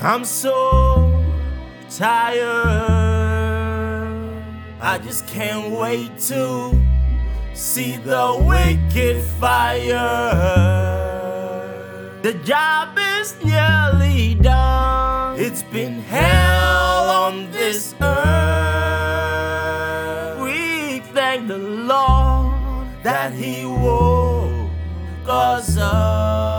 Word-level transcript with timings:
I'm 0.00 0.24
so 0.24 1.12
tired. 1.90 2.46
I 4.80 4.98
just 4.98 5.26
can't 5.26 5.72
wait 5.72 6.16
to 6.28 6.80
see 7.52 7.96
the 7.96 8.36
wicked 8.46 9.20
fire. 9.40 9.98
The 12.22 12.34
job 12.44 12.96
is 13.18 13.34
nearly 13.42 14.36
done. 14.36 15.40
It's 15.40 15.64
been 15.64 16.00
hell 16.02 17.10
on 17.10 17.50
this 17.50 17.92
earth. 18.00 18.38
We 20.40 21.00
thank 21.12 21.48
the 21.48 21.58
Lord 21.58 22.86
that 23.02 23.32
He 23.32 23.66
woke 23.66 24.70
us 25.26 25.76
up. 25.76 26.57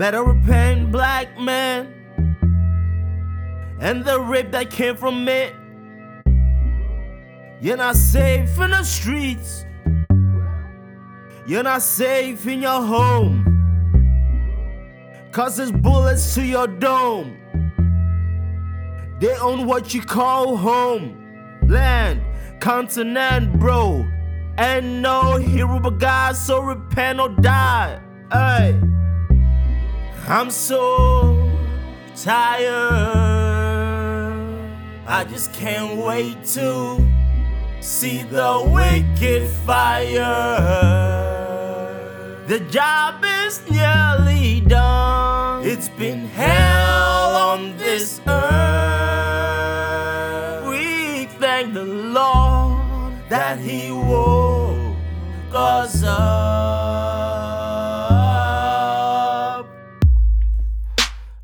Better 0.00 0.24
repent, 0.24 0.90
black 0.90 1.38
man, 1.38 1.92
and 3.82 4.02
the 4.02 4.18
rape 4.18 4.50
that 4.52 4.70
came 4.70 4.96
from 4.96 5.28
it. 5.28 5.54
You're 7.60 7.76
not 7.76 7.96
safe 7.96 8.58
in 8.58 8.70
the 8.70 8.82
streets. 8.82 9.66
You're 11.46 11.64
not 11.64 11.82
safe 11.82 12.46
in 12.46 12.62
your 12.62 12.80
home. 12.80 13.44
Cause 15.32 15.58
there's 15.58 15.70
bullets 15.70 16.34
to 16.34 16.46
your 16.46 16.66
dome. 16.66 17.36
They 19.20 19.36
own 19.36 19.66
what 19.66 19.92
you 19.92 20.00
call 20.00 20.56
home. 20.56 21.60
Land, 21.68 22.22
continent, 22.62 23.52
bro. 23.60 24.08
And 24.56 25.02
no 25.02 25.36
hero 25.36 25.78
but 25.78 25.98
God, 25.98 26.36
so 26.36 26.60
repent 26.60 27.20
or 27.20 27.28
die. 27.28 28.00
Hey. 28.32 28.80
I'm 30.30 30.50
so 30.52 31.36
tired. 32.14 32.62
I 35.04 35.24
just 35.24 35.52
can't 35.52 35.98
wait 36.06 36.44
to 36.54 37.04
see 37.80 38.22
the 38.22 38.62
wicked 38.72 39.48
fire. 39.66 40.14
The 42.46 42.60
job 42.70 43.24
is 43.44 43.68
nearly 43.68 44.60
done. 44.60 45.66
It's 45.66 45.88
been 45.88 46.26
hell 46.28 47.34
on 47.34 47.76
this 47.76 48.20
earth. 48.28 48.38
We 50.68 51.26
thank 51.40 51.74
the 51.74 51.84
Lord 51.84 53.14
that 53.30 53.58
He 53.58 53.90
woke 53.90 54.94
us 55.52 56.04
up. 56.04 56.59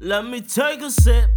Let 0.06 0.24
me 0.24 0.40
take 0.40 0.82
a 0.82 0.90
sip. 0.92 1.30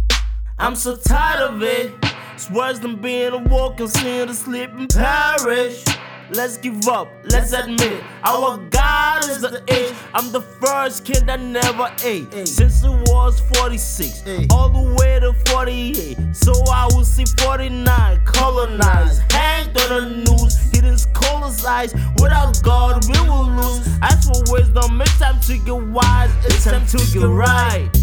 I'm 0.56 0.76
so 0.76 0.94
tired 0.94 1.40
of 1.40 1.60
it. 1.60 1.92
It's 2.34 2.48
worse 2.48 2.78
than 2.78 3.02
being 3.02 3.32
a 3.32 3.38
awoken, 3.38 3.88
seeing 3.88 4.28
the 4.28 4.32
sleeping 4.32 4.86
perish. 4.86 5.84
Let's 6.30 6.56
give 6.56 6.86
up, 6.86 7.08
let's 7.24 7.52
admit 7.52 7.80
it. 7.82 8.04
our 8.22 8.58
God 8.70 9.24
is 9.24 9.40
the 9.40 9.60
age. 9.66 9.92
I'm 10.14 10.30
the 10.30 10.40
first 10.40 11.04
kid 11.04 11.26
that 11.26 11.40
never 11.40 11.92
ate 12.04 12.46
since 12.46 12.84
it 12.84 12.90
was 13.10 13.40
46, 13.54 14.22
all 14.52 14.68
the 14.68 14.94
way 15.00 15.18
to 15.18 15.32
48. 15.50 16.16
So 16.32 16.52
I 16.72 16.88
will 16.94 17.04
see 17.04 17.24
49 17.40 18.24
colonized, 18.24 19.32
hanged 19.32 19.76
on 19.80 19.88
the 19.88 20.30
news, 20.30 20.56
hidden 20.70 20.96
scholars' 20.96 21.64
eyes. 21.64 21.92
Without 22.22 22.62
God, 22.62 23.04
we 23.08 23.18
will 23.28 23.50
lose. 23.50 23.88
As 24.00 24.26
for 24.26 24.40
wisdom, 24.52 25.00
it's 25.00 25.18
time 25.18 25.40
to 25.40 25.58
get 25.58 25.74
wise, 25.74 26.30
it's 26.44 26.62
time 26.62 26.86
to 26.86 26.98
get 27.12 27.26
right. 27.26 27.99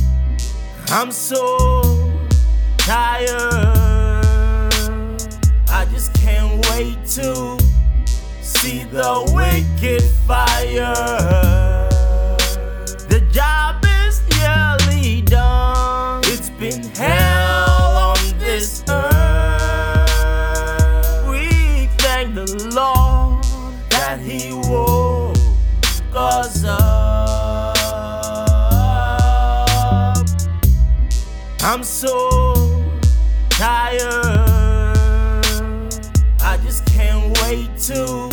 I'm 0.89 1.11
so 1.11 2.17
tired. 2.77 3.27
I 5.69 5.85
just 5.91 6.13
can't 6.13 6.65
wait 6.69 6.97
to 7.07 7.57
see 8.41 8.83
the 8.83 9.29
wicked 9.35 10.01
fire. 10.25 10.95
The 13.09 13.19
job 13.33 13.83
is 14.05 14.21
nearly 14.37 15.23
done. 15.23 16.21
It's 16.25 16.51
been 16.51 16.83
hell 16.95 17.97
on 17.97 18.17
this 18.39 18.81
earth. 18.87 20.07
We 21.29 21.89
thank 21.97 22.33
the 22.33 22.45
Lord 22.73 23.43
that 23.89 24.21
He 24.21 24.53
woke 24.53 25.35
us 26.15 26.63
up. 26.63 26.96
I'm 31.69 31.83
so 31.83 32.94
tired. 33.50 34.00
I 36.41 36.57
just 36.63 36.85
can't 36.85 37.38
wait 37.41 37.78
to 37.89 38.31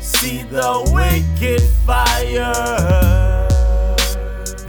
see 0.00 0.44
the 0.44 0.88
wicked 0.94 1.62
fire. 1.84 2.54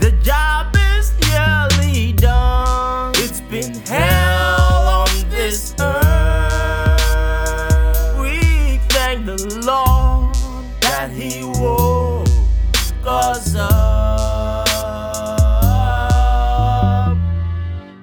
The 0.00 0.10
job 0.20 0.74
is 0.96 1.12
nearly 1.28 2.12
done. 2.14 3.12
It's 3.18 3.40
been 3.42 3.74
hell 3.86 4.88
on 4.88 5.08
this 5.30 5.72
earth. 5.78 6.98
We 8.18 8.80
thank 8.88 9.26
the 9.26 9.38
Lord 9.64 10.34
that 10.80 11.12
He 11.12 11.44
woke 11.44 12.26
us 13.06 13.54
up. 13.54 13.75